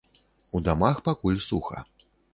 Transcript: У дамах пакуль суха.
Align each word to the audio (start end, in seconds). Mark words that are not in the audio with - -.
У 0.55 0.61
дамах 0.67 1.03
пакуль 1.09 1.37
суха. 1.49 1.79